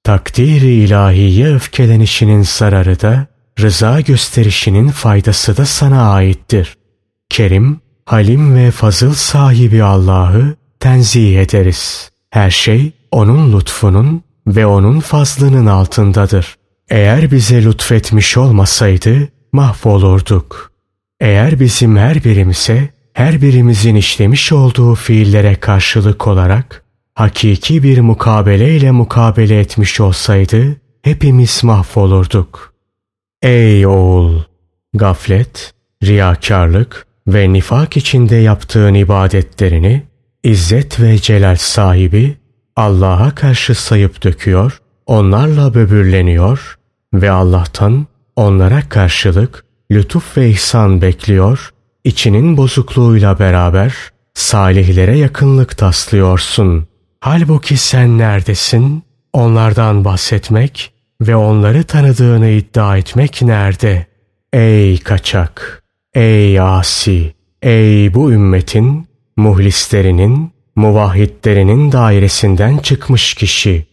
[0.04, 3.28] Takdiri ilahiye öfkelenişinin zararı da,
[3.60, 6.78] rıza gösterişinin faydası da sana aittir.
[7.30, 12.12] Kerim, halim ve fazıl sahibi Allah'ı tenzih ederiz.
[12.30, 16.56] Her şey onun lütfunun ve onun fazlının altındadır.
[16.90, 20.72] Eğer bize lütfetmiş olmasaydı mahvolurduk.
[21.20, 26.84] Eğer bizim her birimize, her birimizin işlemiş olduğu fiillere karşılık olarak
[27.14, 32.74] hakiki bir mukabele ile mukabele etmiş olsaydı hepimiz mahvolurduk.
[33.42, 34.42] Ey oğul!
[34.94, 40.04] Gaflet, riyakarlık ve nifak içinde yaptığın ibadetlerini
[40.44, 42.38] İzzet ve celal sahibi
[42.78, 46.78] Allah'a karşı sayıp döküyor, onlarla böbürleniyor
[47.14, 51.70] ve Allah'tan onlara karşılık lütuf ve ihsan bekliyor,
[52.04, 53.94] içinin bozukluğuyla beraber
[54.34, 56.88] salihlere yakınlık taslıyorsun.
[57.20, 59.04] Halbuki sen neredesin?
[59.34, 64.06] Onlardan bahsetmek ve onları tanıdığını iddia etmek nerede?
[64.54, 65.84] Ey kaçak!
[66.14, 67.34] Ey asi!
[67.62, 73.86] Ey bu ümmetin muhlislerinin, muvahhidlerinin dairesinden çıkmış kişi.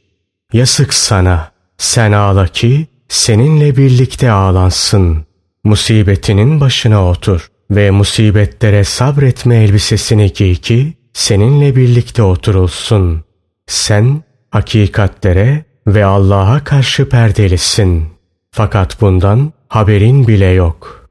[0.52, 5.24] Yazık sana, sen ağla ki seninle birlikte ağlansın.
[5.64, 13.24] Musibetinin başına otur ve musibetlere sabretme elbisesini giy ki seninle birlikte oturulsun.
[13.66, 18.08] Sen hakikatlere ve Allah'a karşı perdelisin.
[18.50, 21.10] Fakat bundan haberin bile yok.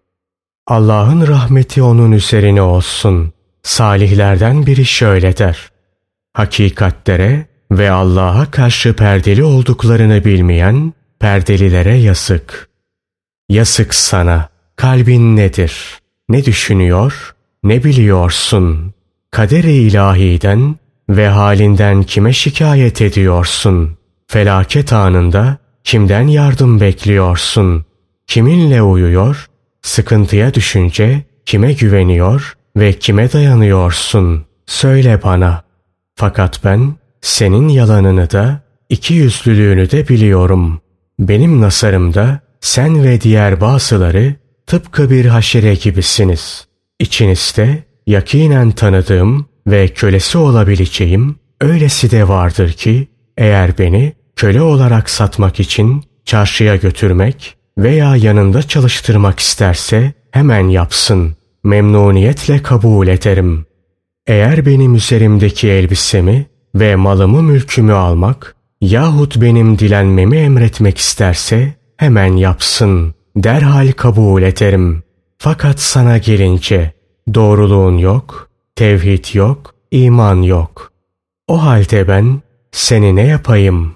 [0.67, 3.32] Allah'ın rahmeti onun üzerine olsun.
[3.63, 5.71] Salihlerden biri şöyle der.
[6.33, 12.69] Hakikatlere ve Allah'a karşı perdeli olduklarını bilmeyen perdelilere yazık.
[13.49, 14.49] Yazık sana.
[14.75, 15.99] Kalbin nedir?
[16.29, 17.35] Ne düşünüyor?
[17.63, 18.93] Ne biliyorsun?
[19.31, 20.75] Kader-i ilahiden
[21.09, 23.97] ve halinden kime şikayet ediyorsun?
[24.27, 27.85] Felaket anında kimden yardım bekliyorsun?
[28.27, 29.49] Kiminle uyuyor?
[29.81, 34.45] Sıkıntıya düşünce kime güveniyor ve kime dayanıyorsun?
[34.65, 35.63] Söyle bana.
[36.15, 40.81] Fakat ben senin yalanını da iki yüzlülüğünü de biliyorum.
[41.19, 44.35] Benim nasarımda sen ve diğer bazıları
[44.67, 46.67] tıpkı bir haşere gibisiniz.
[46.99, 53.07] İçinizde yakinen tanıdığım ve kölesi olabileceğim öylesi de vardır ki
[53.37, 61.35] eğer beni köle olarak satmak için çarşıya götürmek veya yanında çalıştırmak isterse hemen yapsın.
[61.63, 63.65] Memnuniyetle kabul ederim.
[64.27, 66.45] Eğer benim üzerimdeki elbisemi
[66.75, 73.13] ve malımı mülkümü almak yahut benim dilenmemi emretmek isterse hemen yapsın.
[73.35, 75.03] Derhal kabul ederim.
[75.37, 76.93] Fakat sana gelince
[77.33, 80.91] doğruluğun yok, tevhid yok, iman yok.
[81.47, 83.93] O halde ben seni ne yapayım?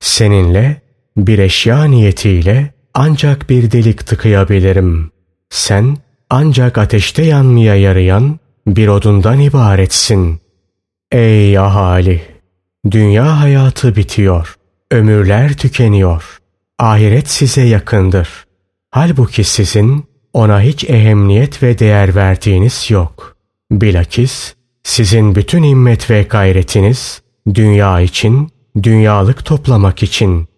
[0.00, 0.82] Seninle
[1.16, 5.10] bir eşya niyetiyle ancak bir delik tıkayabilirim.
[5.50, 5.96] Sen
[6.30, 10.40] ancak ateşte yanmaya yarayan bir odundan ibaretsin.
[11.12, 12.22] Ey ahali!
[12.90, 14.56] Dünya hayatı bitiyor.
[14.90, 16.38] Ömürler tükeniyor.
[16.78, 18.28] Ahiret size yakındır.
[18.90, 23.36] Halbuki sizin ona hiç ehemmiyet ve değer verdiğiniz yok.
[23.70, 27.22] Bilakis sizin bütün himmet ve gayretiniz
[27.54, 28.48] dünya için,
[28.82, 30.48] dünyalık toplamak için.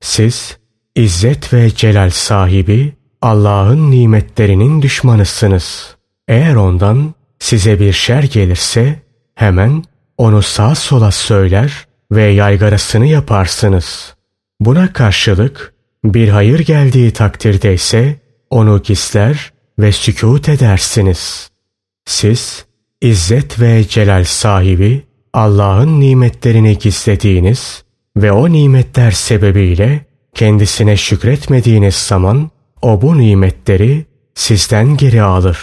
[0.00, 0.58] Siz
[0.96, 2.92] İzzet ve celal sahibi
[3.24, 5.96] Allah'ın nimetlerinin düşmanısınız.
[6.28, 9.02] Eğer ondan size bir şer gelirse
[9.34, 9.84] hemen
[10.18, 14.14] onu sağ sola söyler ve yaygarasını yaparsınız.
[14.60, 21.50] Buna karşılık bir hayır geldiği takdirde ise onu gizler ve sükut edersiniz.
[22.06, 22.64] Siz
[23.00, 27.84] İzzet ve celal sahibi Allah'ın nimetlerini gizlediğiniz
[28.16, 32.50] ve o nimetler sebebiyle kendisine şükretmediğiniz zaman
[32.84, 35.58] o bu nimetleri sizden geri alır.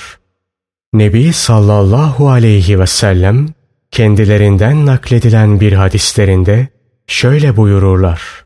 [0.94, 3.48] Nebi sallallahu aleyhi ve sellem
[3.92, 6.68] kendilerinden nakledilen bir hadislerinde
[7.08, 8.46] şöyle buyururlar.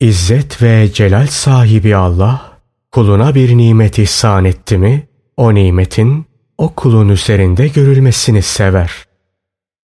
[0.00, 2.60] İzzet ve celal sahibi Allah
[2.92, 6.26] kuluna bir nimet ihsan etti mi o nimetin
[6.58, 8.90] o kulun üzerinde görülmesini sever.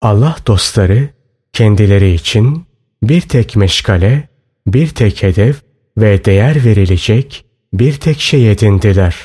[0.02, 1.08] Allah dostları
[1.52, 2.66] kendileri için
[3.02, 4.28] bir tek meşgale
[4.66, 5.62] bir tek hedef
[5.98, 7.43] ve değer verilecek
[7.74, 9.16] bir tek şey edindiler.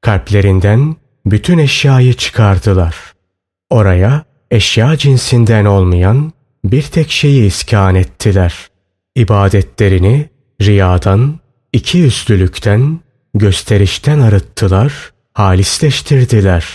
[0.00, 0.96] Kalplerinden
[1.26, 2.96] bütün eşyayı çıkardılar.
[3.70, 6.32] Oraya eşya cinsinden olmayan
[6.64, 8.54] bir tek şeyi iskan ettiler.
[9.16, 10.28] İbadetlerini
[10.62, 11.38] riyadan,
[11.72, 13.00] iki yüzlülükten,
[13.34, 16.66] gösterişten arıttılar, halisleştirdiler.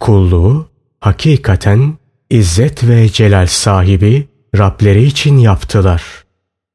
[0.00, 0.68] Kulluğu
[1.00, 1.94] hakikaten
[2.30, 6.24] izzet ve celal sahibi Rableri için yaptılar.''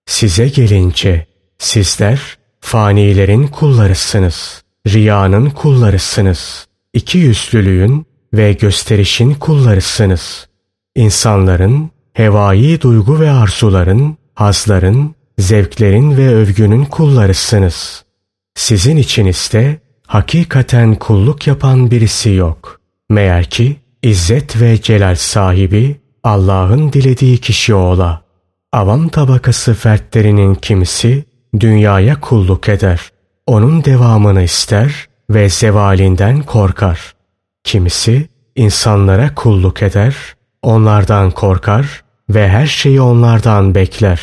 [0.09, 1.25] Size gelince
[1.57, 4.63] sizler fanilerin kullarısınız.
[4.87, 6.67] Riyanın kullarısınız.
[6.93, 10.47] İki yüzlülüğün ve gösterişin kullarısınız.
[10.95, 18.03] İnsanların, hevai duygu ve arzuların, hazların, zevklerin ve övgünün kullarısınız.
[18.55, 22.79] Sizin için ise hakikaten kulluk yapan birisi yok.
[23.09, 28.21] Meğer ki İzzet ve celal sahibi Allah'ın dilediği kişi ola.
[28.71, 31.23] Avam tabakası fertlerinin kimisi
[31.59, 33.09] dünyaya kulluk eder.
[33.47, 37.13] Onun devamını ister ve zevalinden korkar.
[37.63, 40.15] Kimisi insanlara kulluk eder,
[40.61, 44.21] onlardan korkar ve her şeyi onlardan bekler.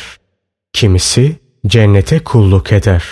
[0.73, 1.35] Kimisi
[1.67, 3.03] cennete kulluk eder.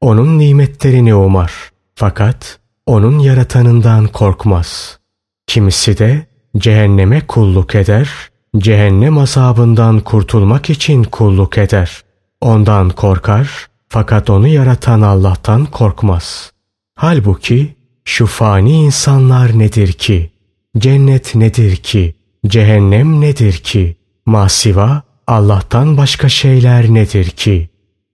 [0.00, 1.52] Onun nimetlerini umar.
[1.94, 4.98] Fakat onun yaratanından korkmaz.
[5.46, 8.10] Kimisi de cehenneme kulluk eder,
[8.58, 12.02] cehennem azabından kurtulmak için kulluk eder.
[12.40, 16.52] Ondan korkar fakat onu yaratan Allah'tan korkmaz.
[16.94, 20.30] Halbuki şu fani insanlar nedir ki?
[20.78, 22.14] Cennet nedir ki?
[22.46, 23.96] Cehennem nedir ki?
[24.26, 27.70] Masiva Allah'tan başka şeyler nedir ki?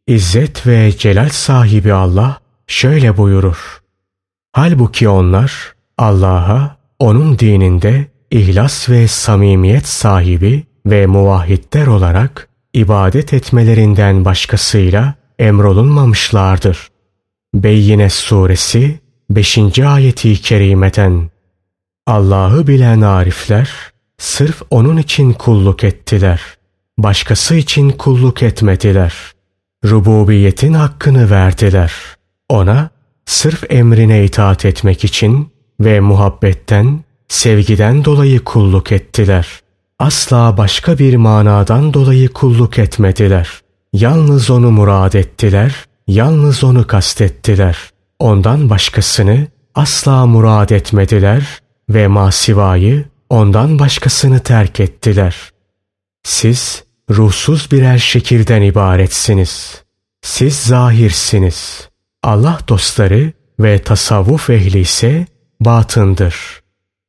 [0.07, 3.83] İzzet ve celal sahibi Allah şöyle buyurur.
[4.53, 15.15] Halbuki onlar Allah'a onun dininde ihlas ve samimiyet sahibi ve muvahhidler olarak ibadet etmelerinden başkasıyla
[15.39, 16.89] emrolunmamışlardır.
[17.55, 19.01] Beyyine suresi
[19.31, 19.79] 5.
[19.79, 21.31] ayeti kerimeten
[22.07, 23.71] Allah'ı bilen arifler
[24.19, 26.41] sırf onun için kulluk ettiler.
[26.99, 29.15] Başkası için kulluk etmediler.
[29.85, 31.93] Rububiyetin hakkını verdiler.
[32.49, 32.91] Ona
[33.27, 39.66] sırf emrine itaat etmek için ve muhabbetten, sevgiden dolayı kulluk ettiler.
[39.99, 43.61] Asla başka bir manadan dolayı kulluk etmediler.
[43.93, 45.75] Yalnız onu murad ettiler,
[46.07, 47.79] yalnız onu kastettiler.
[48.19, 55.37] Ondan başkasını asla murad etmediler ve masivayı ondan başkasını terk ettiler.
[56.23, 59.83] Siz ruhsuz birer şekilden ibaretsiniz.
[60.23, 61.89] Siz zahirsiniz.
[62.23, 65.27] Allah dostları ve tasavvuf ehli ise
[65.61, 66.61] batındır.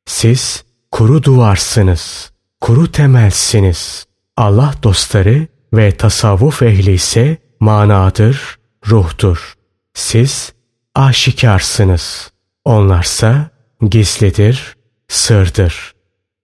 [0.06, 2.32] Siz kuru duvarsınız,
[2.62, 4.06] kuru temelsiniz.
[4.38, 9.54] Allah dostları ve tasavvuf ehli ise manadır, ruhtur.
[9.94, 10.54] Siz
[10.96, 12.32] aşikarsınız.
[12.66, 13.50] Onlarsa
[13.90, 14.76] gizlidir,
[15.08, 15.94] sırdır.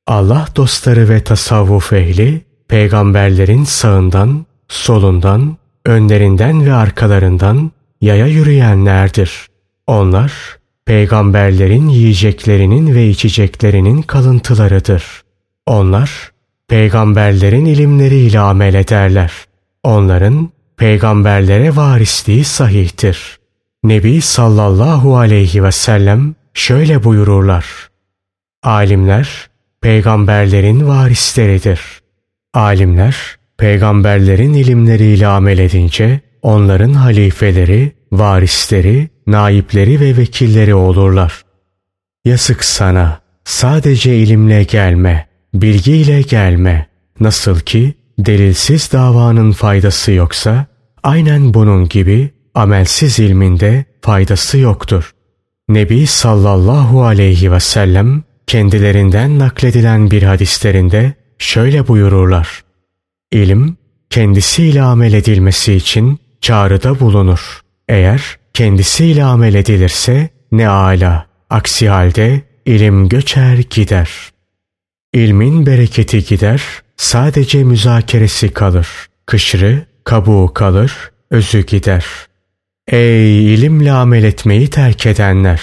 [0.08, 9.48] Allah dostları ve tasavvuf ehli peygamberlerin sağından, solundan, önlerinden ve arkalarından yaya yürüyenlerdir.
[9.88, 15.23] Onlar peygamberlerin yiyeceklerinin ve içeceklerinin kalıntılarıdır.
[15.66, 16.32] Onlar
[16.68, 19.32] peygamberlerin ilimleriyle amel ederler.
[19.84, 23.40] Onların peygamberlere varisliği sahihtir.
[23.84, 27.66] Nebi sallallahu aleyhi ve sellem şöyle buyururlar.
[28.64, 29.50] Alimler
[29.82, 31.82] peygamberlerin varisleridir.
[32.54, 33.16] Alimler
[33.58, 41.44] peygamberlerin ilimleriyle amel edince onların halifeleri, varisleri, naipleri ve vekilleri olurlar.
[42.26, 46.88] Yazık sana, sadece ilimle gelme, bilgiyle gelme.
[47.20, 50.66] Nasıl ki delilsiz davanın faydası yoksa,
[51.04, 55.12] aynen bunun gibi amelsiz ilminde faydası yoktur.
[55.70, 62.64] Nebi sallallahu aleyhi ve sellem kendilerinden nakledilen bir hadislerinde şöyle buyururlar.
[63.32, 63.78] İlim
[64.10, 67.62] kendisiyle amel edilmesi için çağrıda bulunur.
[67.90, 71.26] Eğer kendisiyle amel edilirse ne ala.
[71.50, 74.10] Aksi halde ilim göçer gider.
[75.14, 76.64] İlmin bereketi gider,
[76.98, 78.88] sadece müzakeresi kalır.
[79.26, 82.06] Kışrı, kabuğu kalır, özü gider.
[82.88, 85.62] Ey ilimle amel etmeyi terk edenler!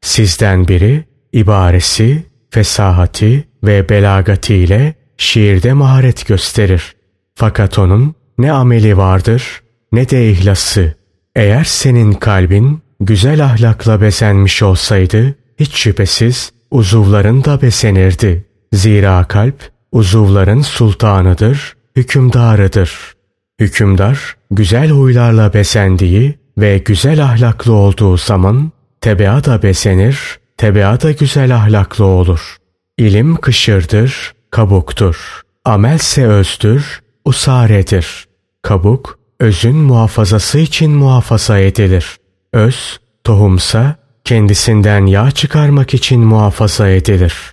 [0.00, 6.94] Sizden biri ibaresi, fesahati ve belagatiyle şiirde maharet gösterir.
[7.34, 10.94] Fakat onun ne ameli vardır ne de ihlası.
[11.36, 18.51] Eğer senin kalbin güzel ahlakla bezenmiş olsaydı hiç şüphesiz uzuvların da besenirdi.
[18.72, 23.12] Zira kalp uzuvların sultanıdır, hükümdarıdır.
[23.60, 30.18] Hükümdar güzel huylarla besendiği ve güzel ahlaklı olduğu zaman tebea da besenir,
[30.56, 32.56] tebea da güzel ahlaklı olur.
[32.98, 35.42] İlim kışırdır, kabuktur.
[35.64, 38.26] Amelse özdür, usaredir.
[38.62, 42.16] Kabuk, özün muhafazası için muhafaza edilir.
[42.52, 47.52] Öz, tohumsa kendisinden yağ çıkarmak için muhafaza edilir.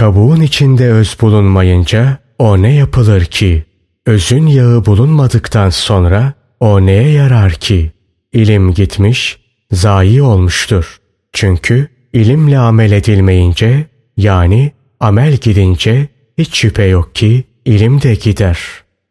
[0.00, 3.64] Kabuğun içinde öz bulunmayınca o ne yapılır ki?
[4.06, 7.92] Özün yağı bulunmadıktan sonra o neye yarar ki?
[8.32, 9.38] İlim gitmiş,
[9.72, 11.00] zayi olmuştur.
[11.32, 13.86] Çünkü ilimle amel edilmeyince
[14.16, 18.58] Yani amel gidince hiç şüphe yok ki ilim de gider.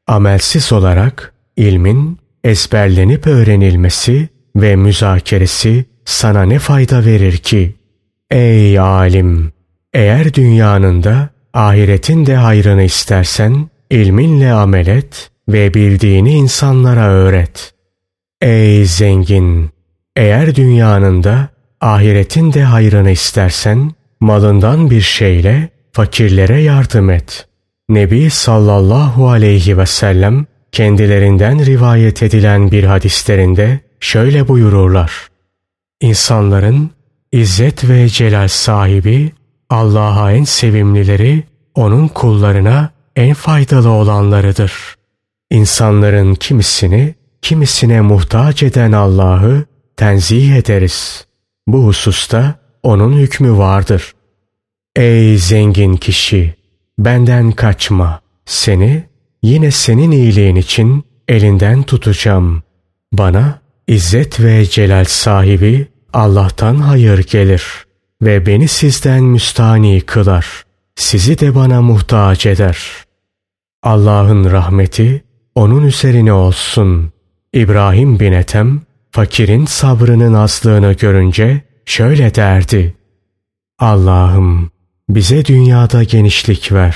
[0.08, 7.76] Amelsiz olarak ilmin ezberlenip öğrenilmesi ve müzakeresi sana ne fayda verir ki?
[8.32, 9.59] Ey alim!
[9.94, 17.74] Eğer dünyanın da ahiretin de hayrını istersen ilminle amel et ve bildiğini insanlara öğret.
[18.42, 19.70] Ey zengin!
[20.16, 21.50] Eğer dünyanın da
[21.82, 27.48] ahiretin de hayrını istersen malından bir şeyle fakirlere yardım et.
[27.90, 35.28] Nebi sallallahu aleyhi ve sellem kendilerinden rivayet edilen bir hadislerinde şöyle buyururlar.
[36.02, 36.92] İnsanların
[37.32, 39.32] izzet ve celal sahibi
[39.70, 41.44] Allah'a en sevimlileri
[41.76, 44.74] onun kullarına en faydalı olanlarıdır.
[45.52, 49.66] İnsanların kimisini kimisine muhtaç eden Allah'ı
[49.98, 51.26] tenzih ederiz.
[51.68, 54.14] Bu hususta onun hükmü vardır.
[54.96, 56.56] Ey zengin kişi!
[57.00, 58.22] Benden kaçma.
[58.46, 59.04] Seni
[59.44, 62.64] yine senin iyiliğin için elinden tutacağım.
[63.14, 67.89] Bana izzet ve celal sahibi Allah'tan hayır gelir
[68.22, 70.64] ve beni sizden müstani kılar.
[70.96, 72.78] Sizi de bana muhtaç eder.
[73.84, 75.24] Allah'ın rahmeti
[75.56, 77.12] onun üzerine olsun.
[77.54, 82.94] İbrahim bin Ethem fakirin sabrının azlığını görünce şöyle derdi.
[83.80, 84.72] Allah'ım
[85.10, 86.96] bize dünyada genişlik ver.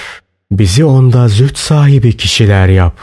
[0.51, 2.99] Bizi onda züht sahibi kişiler yap.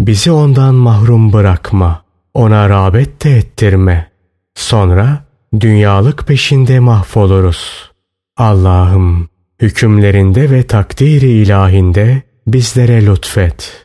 [0.00, 2.02] Bizi ondan mahrum bırakma.
[2.34, 4.10] Ona rağbet de ettirme.
[4.54, 5.25] Sonra
[5.60, 7.90] dünyalık peşinde mahvoluruz.
[8.36, 9.28] Allah'ım
[9.60, 13.84] hükümlerinde ve takdiri ilahinde bizlere lütfet.